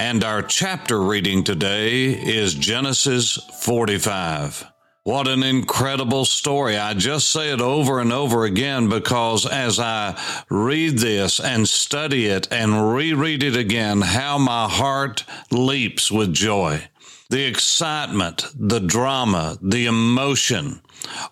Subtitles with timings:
[0.00, 4.64] and our chapter reading today is Genesis 45.
[5.02, 6.78] What an incredible story.
[6.78, 12.28] I just say it over and over again because as I read this and study
[12.28, 16.88] it and reread it again, how my heart leaps with joy
[17.28, 20.80] the excitement, the drama, the emotion,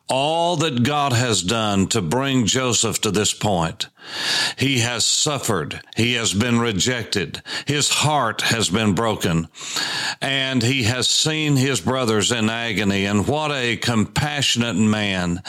[0.09, 3.89] all that God has done to bring Joseph to this point.
[4.57, 5.81] He has suffered.
[5.97, 7.43] He has been rejected.
[7.67, 9.49] His heart has been broken
[10.23, 13.05] and he has seen his brothers in agony.
[13.05, 15.43] And what a compassionate man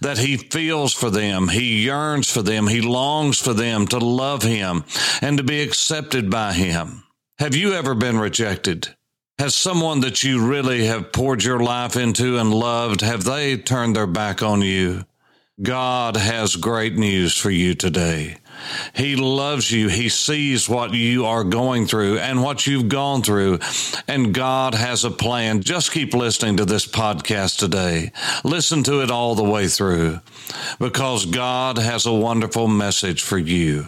[0.00, 1.48] that he feels for them.
[1.48, 2.66] He yearns for them.
[2.66, 4.84] He longs for them to love him
[5.22, 7.04] and to be accepted by him.
[7.38, 8.94] Have you ever been rejected?
[9.38, 13.96] Has someone that you really have poured your life into and loved, have they turned
[13.96, 15.04] their back on you?
[15.60, 18.38] God has great news for you today.
[18.94, 19.88] He loves you.
[19.88, 23.58] He sees what you are going through and what you've gone through.
[24.08, 25.62] And God has a plan.
[25.62, 28.12] Just keep listening to this podcast today.
[28.44, 30.20] Listen to it all the way through
[30.78, 33.86] because God has a wonderful message for you.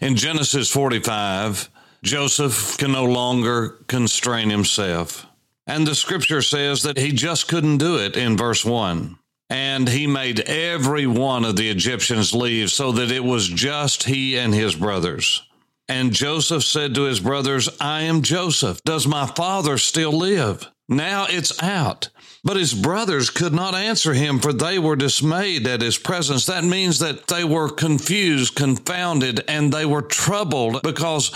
[0.00, 1.70] In Genesis 45,
[2.02, 5.26] Joseph can no longer constrain himself.
[5.66, 9.18] And the scripture says that he just couldn't do it in verse 1.
[9.50, 14.38] And he made every one of the Egyptians leave so that it was just he
[14.38, 15.42] and his brothers.
[15.88, 18.80] And Joseph said to his brothers, I am Joseph.
[18.84, 20.70] Does my father still live?
[20.90, 22.08] Now it's out.
[22.42, 26.46] But his brothers could not answer him, for they were dismayed at his presence.
[26.46, 31.30] That means that they were confused, confounded, and they were troubled because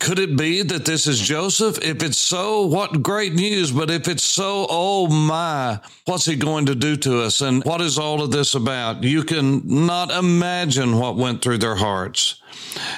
[0.00, 1.78] could it be that this is Joseph?
[1.82, 3.70] If it's so, what great news.
[3.70, 7.40] But if it's so, oh my, what's he going to do to us?
[7.40, 9.04] And what is all of this about?
[9.04, 12.39] You can not imagine what went through their hearts.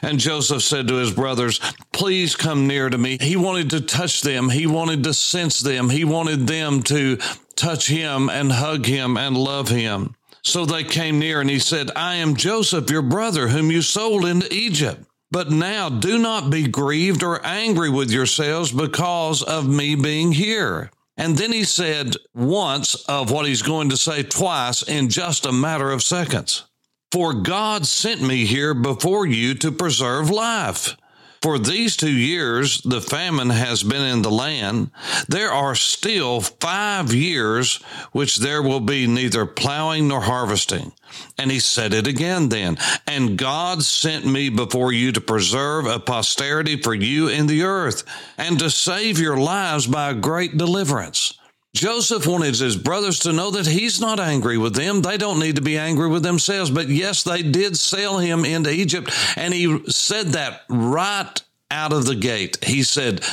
[0.03, 1.61] And Joseph said to his brothers,
[1.93, 3.19] Please come near to me.
[3.21, 4.51] He wanted to touch them.
[4.51, 5.91] He wanted to sense them.
[5.91, 7.19] He wanted them to
[7.57, 10.15] touch him and hug him and love him.
[10.43, 14.25] So they came near and he said, I am Joseph, your brother, whom you sold
[14.25, 15.05] into Egypt.
[15.31, 20.91] But now do not be grieved or angry with yourselves because of me being here.
[21.17, 25.53] And then he said once of what he's going to say twice in just a
[25.53, 26.65] matter of seconds.
[27.13, 30.97] For God sent me here before you to preserve life.
[31.43, 34.93] For these two years, the famine has been in the land.
[35.29, 40.93] There are still five years which there will be neither plowing nor harvesting.
[41.37, 42.79] And he said it again then.
[43.07, 48.05] And God sent me before you to preserve a posterity for you in the earth
[48.39, 51.39] and to save your lives by a great deliverance.
[51.75, 55.01] Joseph wanted his brothers to know that he's not angry with them.
[55.01, 56.71] They don't need to be angry with themselves.
[56.71, 59.11] But yes, they did sell him into Egypt.
[59.37, 62.63] And he said that right out of the gate.
[62.63, 63.25] He said,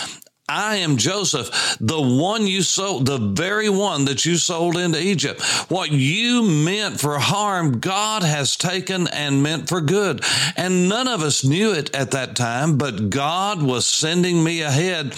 [0.49, 5.41] I am Joseph, the one you sold, the very one that you sold into Egypt.
[5.69, 10.23] What you meant for harm, God has taken and meant for good.
[10.57, 15.13] And none of us knew it at that time, but God was sending me ahead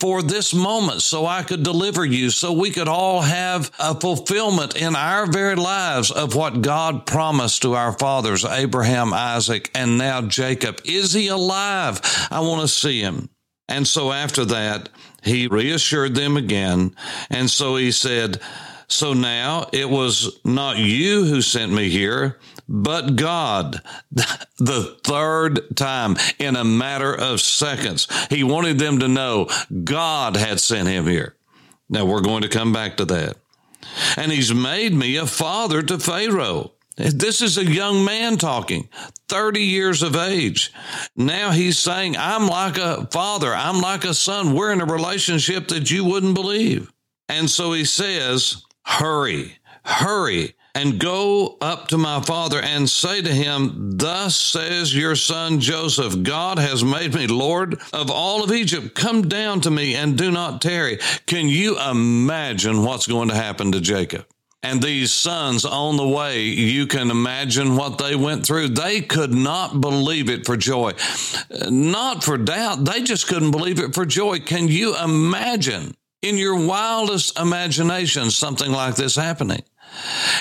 [0.00, 4.76] for this moment so I could deliver you, so we could all have a fulfillment
[4.76, 10.22] in our very lives of what God promised to our fathers, Abraham, Isaac, and now
[10.22, 10.80] Jacob.
[10.84, 12.00] Is he alive?
[12.30, 13.28] I want to see him.
[13.68, 14.88] And so after that,
[15.22, 16.94] he reassured them again.
[17.30, 18.40] And so he said,
[18.86, 23.80] So now it was not you who sent me here, but God.
[24.60, 28.08] The third time in a matter of seconds.
[28.28, 29.48] He wanted them to know
[29.84, 31.36] God had sent him here.
[31.88, 33.36] Now we're going to come back to that.
[34.16, 38.88] And he's made me a father to Pharaoh this is a young man talking,
[39.28, 40.72] 30 years of age.
[41.16, 44.54] Now he's saying, I'm like a father, I'm like a son.
[44.54, 46.92] We're in a relationship that you wouldn't believe.
[47.28, 53.32] And so he says, Hurry, hurry, and go up to my father and say to
[53.32, 58.94] him, Thus says your son Joseph, God has made me Lord of all of Egypt.
[58.94, 60.98] Come down to me and do not tarry.
[61.26, 64.26] Can you imagine what's going to happen to Jacob?
[64.62, 68.70] And these sons on the way, you can imagine what they went through.
[68.70, 70.94] They could not believe it for joy,
[71.68, 72.84] not for doubt.
[72.84, 74.40] They just couldn't believe it for joy.
[74.40, 79.62] Can you imagine in your wildest imagination something like this happening?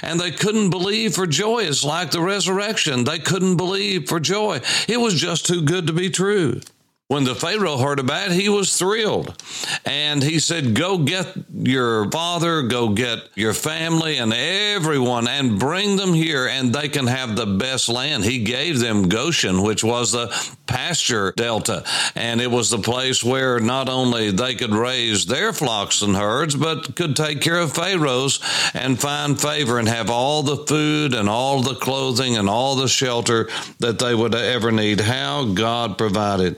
[0.02, 1.60] And they couldn't believe for joy.
[1.60, 3.04] It's like the resurrection.
[3.04, 4.62] They couldn't believe for joy.
[4.88, 6.62] It was just too good to be true.
[7.09, 9.42] When the Pharaoh heard about it, he was thrilled.
[9.86, 15.95] And he said, Go get your father, go get your family and everyone, and bring
[15.95, 18.25] them here, and they can have the best land.
[18.25, 20.27] He gave them Goshen, which was the
[20.68, 21.86] pasture delta.
[22.13, 26.56] And it was the place where not only they could raise their flocks and herds,
[26.56, 28.42] but could take care of Pharaoh's
[28.74, 32.89] and find favor and have all the food and all the clothing and all the
[32.89, 33.48] shelter
[33.80, 35.00] that they would ever need.
[35.00, 36.57] How God provided.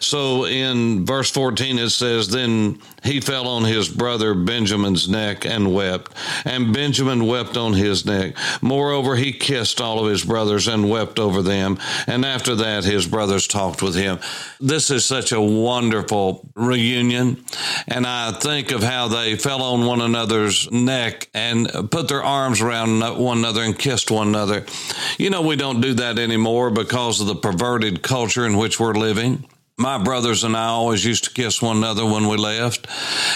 [0.00, 5.72] So in verse 14, it says, Then he fell on his brother Benjamin's neck and
[5.74, 6.12] wept,
[6.44, 8.36] and Benjamin wept on his neck.
[8.60, 11.78] Moreover, he kissed all of his brothers and wept over them.
[12.06, 14.18] And after that, his brothers talked with him.
[14.60, 17.44] This is such a wonderful reunion.
[17.88, 22.60] And I think of how they fell on one another's neck and put their arms
[22.60, 24.64] around one another and kissed one another.
[25.18, 28.94] You know, we don't do that anymore because of the perverted culture in which we're
[28.94, 29.44] living.
[29.78, 32.86] My brothers and I always used to kiss one another when we left.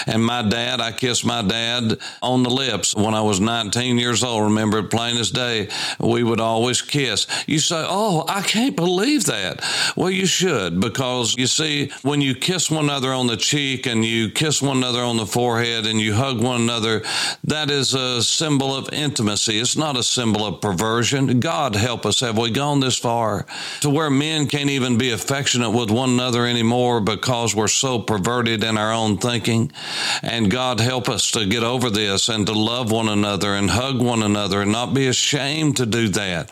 [0.07, 4.23] And my dad, I kissed my dad on the lips when I was 19 years
[4.23, 4.45] old.
[4.45, 5.67] Remember it plain as day.
[5.99, 7.27] We would always kiss.
[7.45, 9.63] You say, Oh, I can't believe that.
[9.95, 14.03] Well, you should, because you see, when you kiss one another on the cheek and
[14.03, 17.03] you kiss one another on the forehead and you hug one another,
[17.43, 19.59] that is a symbol of intimacy.
[19.59, 21.39] It's not a symbol of perversion.
[21.39, 22.19] God help us.
[22.21, 23.45] Have we gone this far
[23.81, 26.30] to where men can't even be affectionate with one another?
[26.31, 29.69] Another anymore because we're so perverted in our own thinking.
[30.23, 34.01] And God help us to get over this and to love one another and hug
[34.01, 36.49] one another and not be ashamed to do that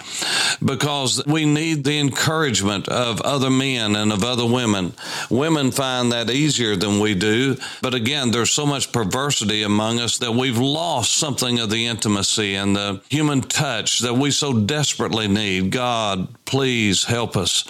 [0.64, 4.92] because we need the encouragement of other men and of other women.
[5.30, 7.56] Women find that easier than we do.
[7.82, 12.56] But again, there's so much perversity among us that we've lost something of the intimacy
[12.56, 15.72] and the human touch that we so desperately need.
[15.72, 17.64] God, please help us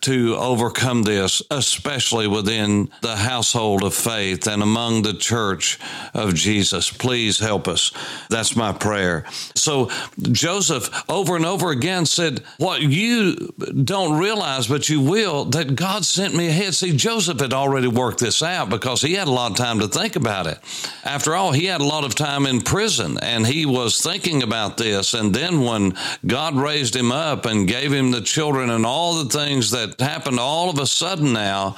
[0.00, 5.78] to overcome this, especially within the household of faith and among the church
[6.12, 6.90] of Jesus.
[6.90, 7.92] Please help us.
[8.28, 9.24] That's my prayer.
[9.54, 9.90] So
[10.20, 16.04] Joseph over and over again said, What you don't realize, but you will, that God
[16.04, 16.74] sent me ahead.
[16.74, 19.86] See, Joseph had already worked this out because he had a lot of time to
[19.86, 20.58] think about it.
[21.04, 24.78] After all, he had a lot of time in prison and he was thinking about
[24.78, 25.14] this.
[25.14, 25.96] And then when
[26.26, 30.40] God raised him up and gave him the children and all the things that happened
[30.40, 31.76] all of a sudden now,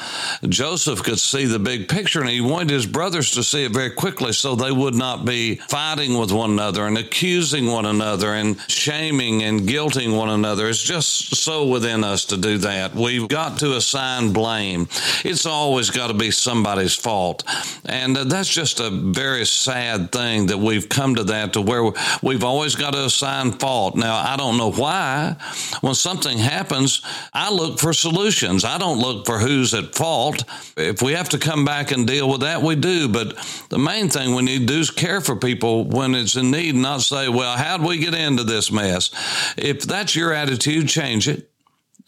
[0.49, 3.91] Joseph could see the big picture and he wanted his brothers to see it very
[3.91, 8.61] quickly so they would not be fighting with one another and accusing one another and
[8.71, 10.69] shaming and guilting one another.
[10.69, 12.95] It's just so within us to do that.
[12.95, 14.89] We've got to assign blame.
[15.25, 17.43] It's always got to be somebody's fault.
[17.85, 21.91] And uh, that's just a very sad thing that we've come to that to where
[22.23, 23.97] we've always got to assign fault.
[23.97, 25.35] Now, I don't know why.
[25.81, 27.03] When something something happens,
[27.33, 28.65] I look for solutions.
[28.65, 30.45] I don't look for who's at fault.
[30.77, 33.09] If we have to come back and deal with that, we do.
[33.09, 33.37] But
[33.71, 36.75] the main thing we need to do is care for people when it's in need,
[36.75, 39.11] not say, well, how'd we get into this mess?
[39.57, 41.51] If that's your attitude, change it.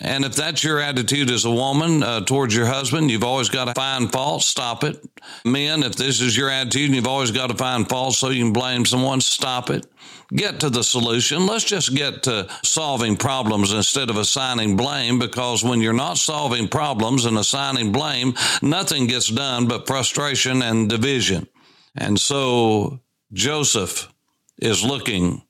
[0.00, 3.66] And if that's your attitude as a woman uh, towards your husband, you've always got
[3.66, 5.04] to find fault, stop it.
[5.44, 8.44] Men, if this is your attitude and you've always got to find fault so you
[8.44, 9.86] can blame someone, stop it
[10.34, 11.46] get to the solution.
[11.46, 16.68] Let's just get to solving problems instead of assigning blame because when you're not solving
[16.68, 21.48] problems and assigning blame, nothing gets done but frustration and division.
[21.96, 23.00] And so
[23.32, 24.12] Joseph
[24.58, 25.42] is looking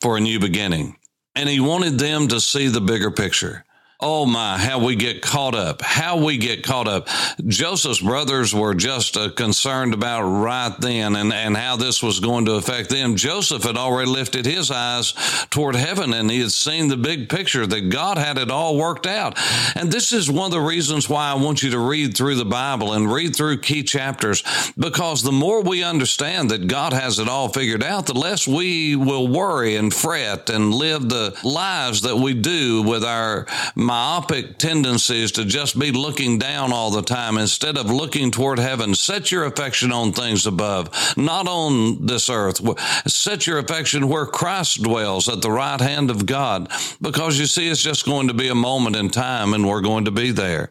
[0.00, 0.96] for a new beginning.
[1.34, 3.64] And he wanted them to see the bigger picture.
[4.00, 7.08] Oh my, how we get caught up, how we get caught up.
[7.44, 12.44] Joseph's brothers were just uh, concerned about right then and, and how this was going
[12.44, 13.16] to affect them.
[13.16, 15.14] Joseph had already lifted his eyes
[15.50, 19.08] toward heaven and he had seen the big picture that God had it all worked
[19.08, 19.36] out.
[19.74, 22.44] And this is one of the reasons why I want you to read through the
[22.44, 24.44] Bible and read through key chapters
[24.78, 28.94] because the more we understand that God has it all figured out, the less we
[28.94, 33.48] will worry and fret and live the lives that we do with our
[33.88, 38.94] myopic tendencies to just be looking down all the time instead of looking toward heaven.
[38.94, 42.60] Set your affection on things above, not on this earth.
[43.10, 47.66] Set your affection where Christ dwells at the right hand of God, because you see,
[47.66, 50.70] it's just going to be a moment in time and we're going to be there.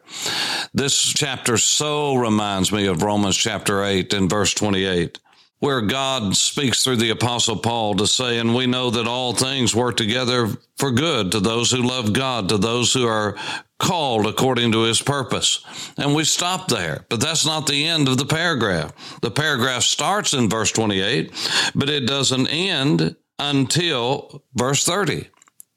[0.75, 5.17] This chapter so reminds me of Romans chapter 8 and verse 28.
[5.59, 9.75] Where God speaks through the apostle Paul to say, and we know that all things
[9.75, 13.35] work together for good to those who love God, to those who are
[13.79, 15.63] called according to his purpose.
[15.97, 18.93] And we stop there, but that's not the end of the paragraph.
[19.21, 21.31] The paragraph starts in verse 28,
[21.73, 25.27] but it doesn't end until verse 30.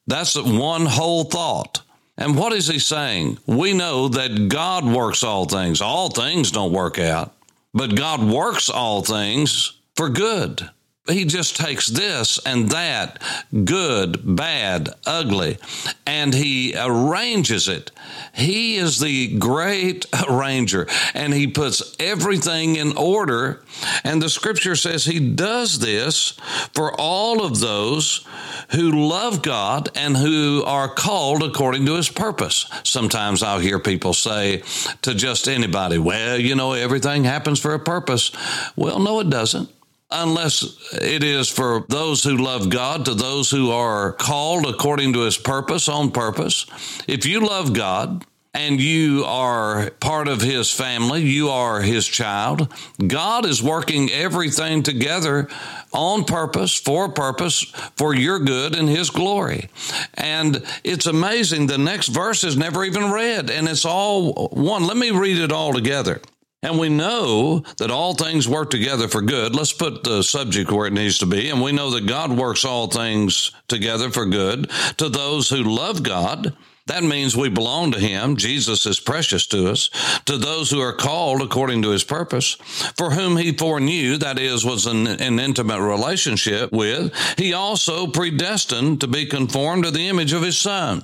[0.06, 1.82] That's one whole thought.
[2.18, 3.38] And what is he saying?
[3.46, 5.80] We know that God works all things.
[5.80, 7.34] All things don't work out.
[7.72, 10.70] But God works all things for good.
[11.10, 13.22] He just takes this and that,
[13.64, 15.58] good, bad, ugly,
[16.06, 17.90] and he arranges it.
[18.32, 23.62] He is the great arranger, and he puts everything in order.
[24.04, 26.32] And the scripture says he does this
[26.72, 28.26] for all of those
[28.70, 32.70] who love God and who are called according to his purpose.
[32.84, 34.62] Sometimes I'll hear people say
[35.02, 38.30] to just anybody, well, you know, everything happens for a purpose.
[38.76, 39.70] Well, no, it doesn't
[40.10, 40.62] unless
[40.92, 45.36] it is for those who love God, to those who are called according to his
[45.36, 46.66] purpose, on purpose.
[47.06, 52.72] If you love God, and you are part of his family, you are his child.
[53.06, 55.48] God is working everything together
[55.92, 57.62] on purpose, for purpose,
[57.96, 59.68] for your good and his glory.
[60.14, 61.68] And it's amazing.
[61.68, 64.84] The next verse is never even read, and it's all one.
[64.84, 66.20] Let me read it all together.
[66.62, 69.54] And we know that all things work together for good.
[69.54, 71.48] Let's put the subject where it needs to be.
[71.48, 76.02] And we know that God works all things together for good to those who love
[76.02, 76.54] God
[76.86, 78.36] that means we belong to Him.
[78.36, 79.90] Jesus is precious to us.
[80.26, 82.54] To those who are called according to His purpose,
[82.96, 89.00] for whom He foreknew, that is, was an, an intimate relationship with, He also predestined
[89.02, 91.02] to be conformed to the image of His Son.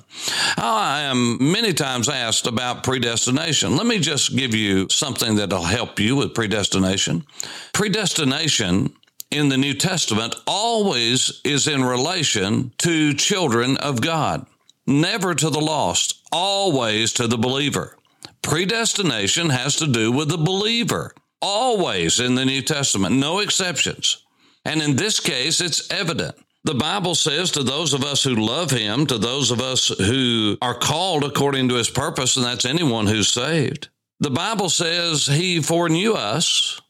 [0.57, 3.77] I am many times asked about predestination.
[3.77, 7.25] Let me just give you something that'll help you with predestination.
[7.73, 8.95] Predestination
[9.31, 14.47] in the New Testament always is in relation to children of God
[14.87, 17.97] never to the lost, always to the believer.
[18.43, 21.13] Predestination has to do with the believer,
[21.43, 24.25] always in the New Testament, no exceptions.
[24.65, 26.37] And in this case, it's evident.
[26.65, 30.59] The Bible says to those of us who love Him, to those of us who
[30.61, 33.89] are called according to His purpose, and that's anyone who's saved.
[34.19, 36.81] The Bible says He foreknew us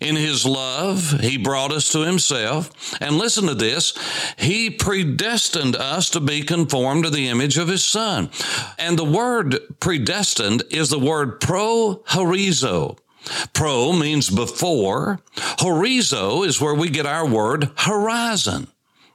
[0.00, 2.94] in his love, he brought us to himself.
[3.00, 3.94] And listen to this
[4.36, 8.30] he predestined us to be conformed to the image of his son.
[8.78, 12.98] And the word predestined is the word pro horizo.
[13.52, 15.20] Pro means before.
[15.36, 18.68] Horizo is where we get our word horizon.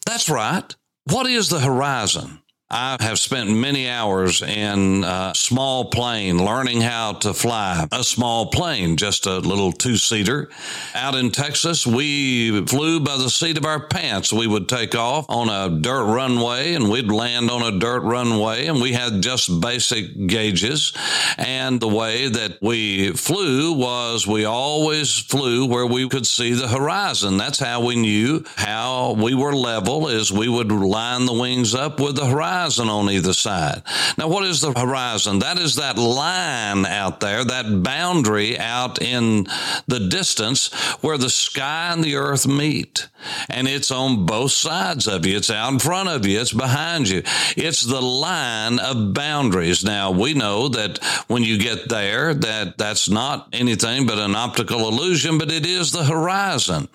[0.05, 0.75] That's right.
[1.05, 2.40] What is the horizon?
[2.73, 8.45] I have spent many hours in a small plane learning how to fly a small
[8.45, 10.47] plane, just a little two seater.
[10.95, 14.31] Out in Texas, we flew by the seat of our pants.
[14.31, 18.67] We would take off on a dirt runway and we'd land on a dirt runway
[18.67, 20.93] and we had just basic gauges.
[21.37, 26.69] And the way that we flew was we always flew where we could see the
[26.69, 27.35] horizon.
[27.35, 31.99] That's how we knew how we were level is we would line the wings up
[31.99, 33.81] with the horizon horizon on either side.
[34.17, 35.39] Now, what is the horizon?
[35.39, 39.47] That is that line out there, that boundary out in
[39.87, 43.07] the distance where the sky and the earth meet.
[43.49, 45.37] And it's on both sides of you.
[45.37, 46.39] It's out in front of you.
[46.39, 47.23] It's behind you.
[47.57, 49.83] It's the line of boundaries.
[49.83, 54.87] Now, we know that when you get there, that that's not anything but an optical
[54.87, 56.87] illusion, but it is the horizon.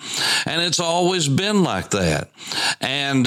[0.47, 2.31] And it's always been like that.
[2.81, 3.27] And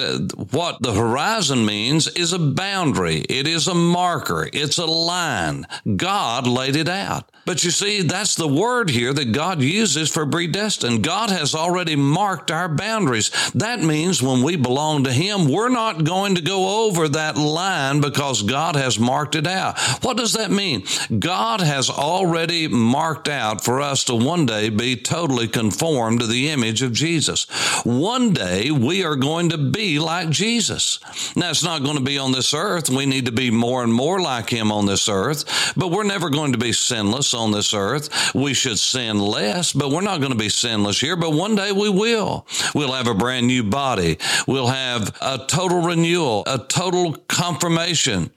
[0.52, 3.22] what the horizon means is is a boundary.
[3.22, 4.48] It is a marker.
[4.54, 5.66] It's a line.
[5.96, 7.29] God laid it out.
[7.46, 11.04] But you see, that's the word here that God uses for predestined.
[11.04, 13.32] God has already marked our boundaries.
[13.56, 18.02] That means when we belong to Him, we're not going to go over that line
[18.02, 19.80] because God has marked it out.
[20.04, 20.84] What does that mean?
[21.18, 26.50] God has already marked out for us to one day be totally conformed to the
[26.50, 27.46] image of Jesus.
[27.84, 31.00] One day we are going to be like Jesus.
[31.36, 32.90] Now, it's not going to be on this earth.
[32.90, 36.30] We need to be more and more like Him on this earth, but we're never
[36.30, 38.34] going to be sinless on this earth.
[38.34, 41.16] We should sin less, but we're not going to be sinless here.
[41.16, 42.46] But one day we will.
[42.74, 44.18] We'll have a brand new body.
[44.48, 48.32] We'll have a total renewal, a total confirmation,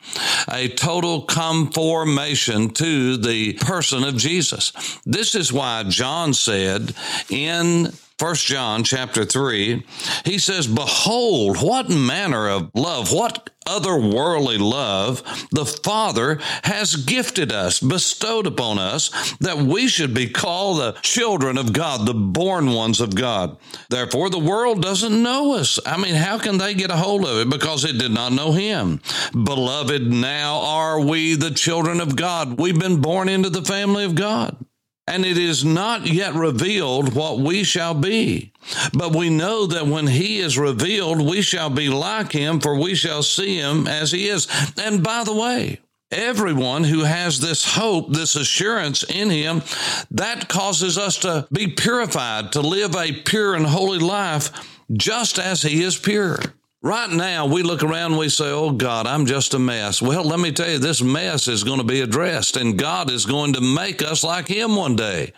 [0.49, 4.73] a total conformation to the person of Jesus.
[5.05, 6.95] This is why John said
[7.29, 9.85] in 1 John chapter 3,
[10.25, 17.81] he says, Behold, what manner of love, what otherworldly love the Father has gifted us,
[17.81, 23.01] bestowed upon us, that we should be called the children of God, the born ones
[23.01, 23.57] of God.
[23.91, 25.81] Therefore, the world doesn't know us.
[25.85, 27.51] I mean, how can they get a hold of it?
[27.51, 29.01] Because it did not know Him.
[29.33, 32.61] Beloved, now are we the children of God.
[32.61, 34.65] We've been born into the family of God
[35.07, 38.53] and it is not yet revealed what we shall be.
[38.93, 42.95] But we know that when he is revealed, we shall be like him, for we
[42.95, 44.47] shall see him as he is.
[44.79, 45.81] And by the way,
[46.13, 49.63] everyone who has this hope, this assurance in him,
[50.11, 54.51] that causes us to be purified, to live a pure and holy life
[54.93, 56.39] just as he is pure.
[56.85, 60.03] Right now, we look around and we say, Oh God, I'm just a mess.
[60.03, 63.25] Well, let me tell you, this mess is going to be addressed and God is
[63.25, 65.33] going to make us like Him one day.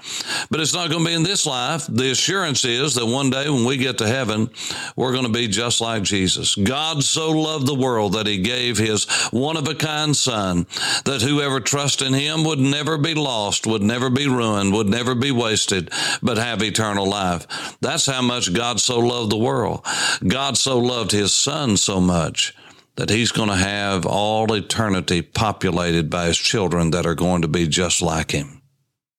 [0.51, 1.87] But it's not going to be in this life.
[1.87, 4.49] The assurance is that one day when we get to heaven,
[4.97, 6.55] we're going to be just like Jesus.
[6.55, 10.67] God so loved the world that He gave His one of a kind Son,
[11.05, 15.15] that whoever trusts in Him would never be lost, would never be ruined, would never
[15.15, 15.91] be wasted,
[16.23, 17.77] but have eternal life.
[17.83, 19.85] That's how much God so loved the world.
[20.27, 22.55] God so loved His son so much
[22.95, 27.49] that he's going to have all eternity populated by his children that are going to
[27.49, 28.63] be just like him.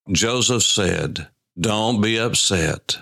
[0.09, 1.27] Joseph said,
[1.59, 2.99] Don't be upset.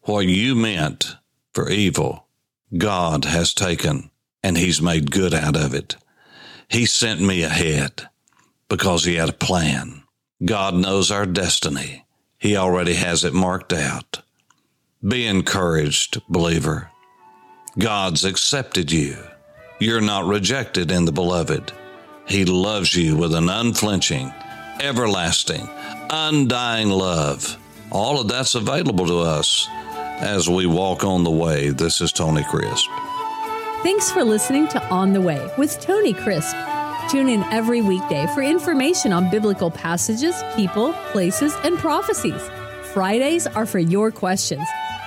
[0.00, 1.14] What you meant
[1.54, 2.26] for evil,
[2.76, 4.10] God has taken
[4.42, 5.94] and he's made good out of it.
[6.68, 8.08] He sent me ahead
[8.68, 10.02] because he had a plan.
[10.44, 12.04] God knows our destiny.
[12.36, 14.22] He already has it marked out.
[15.06, 16.90] Be encouraged, believer.
[17.78, 19.16] God's accepted you.
[19.78, 21.72] You're not rejected in the beloved.
[22.26, 24.32] He loves you with an unflinching,
[24.80, 25.68] everlasting,
[26.10, 27.56] undying love.
[27.92, 29.68] All of that's available to us
[30.20, 31.70] as we walk on the way.
[31.70, 32.90] This is Tony Crisp.
[33.82, 36.54] Thanks for listening to On the Way with Tony Crisp.
[37.08, 42.42] Tune in every weekday for information on biblical passages, people, places, and prophecies.
[42.92, 44.66] Fridays are for your questions.